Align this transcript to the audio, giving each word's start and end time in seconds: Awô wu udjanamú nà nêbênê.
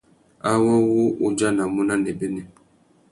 Awô 0.49 0.73
wu 0.91 1.03
udjanamú 1.25 1.81
nà 1.87 1.95
nêbênê. 2.03 2.41